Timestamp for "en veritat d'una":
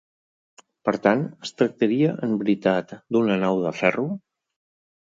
2.29-3.39